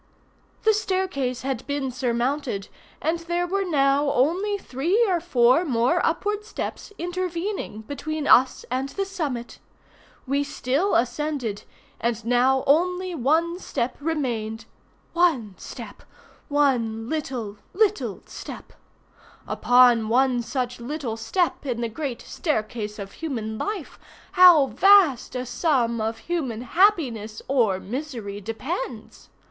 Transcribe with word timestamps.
The 0.63 0.73
staircase 0.73 1.43
had 1.43 1.63
been 1.67 1.91
surmounted, 1.91 2.69
and 2.99 3.19
there 3.19 3.45
were 3.45 3.63
now 3.63 4.11
only 4.13 4.57
three 4.57 5.05
or 5.07 5.19
four 5.19 5.63
more 5.63 6.03
upward 6.03 6.43
steps 6.43 6.91
intervening 6.97 7.81
between 7.81 8.25
us 8.25 8.65
and 8.71 8.89
the 8.89 9.05
summit. 9.05 9.59
We 10.25 10.43
still 10.43 10.95
ascended, 10.95 11.65
and 11.99 12.25
now 12.25 12.63
only 12.65 13.13
one 13.13 13.59
step 13.59 13.95
remained. 13.99 14.65
One 15.13 15.53
step! 15.59 16.01
One 16.49 17.07
little, 17.07 17.57
little 17.75 18.23
step! 18.25 18.73
Upon 19.47 20.09
one 20.09 20.41
such 20.41 20.79
little 20.79 21.15
step 21.15 21.63
in 21.63 21.79
the 21.81 21.89
great 21.89 22.23
staircase 22.23 22.97
of 22.97 23.11
human 23.11 23.59
life 23.59 23.99
how 24.31 24.65
vast 24.65 25.35
a 25.35 25.45
sum 25.45 26.01
of 26.01 26.17
human 26.25 26.61
happiness 26.63 27.43
or 27.47 27.79
misery 27.79 28.41
depends! 28.41 29.29